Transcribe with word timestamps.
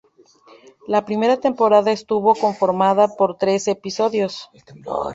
La 0.87 1.05
primera 1.05 1.37
temporada 1.39 1.91
estuvo 1.91 2.33
conformada 2.33 3.07
por 3.07 3.37
trece 3.37 3.69
episodios. 3.69 4.49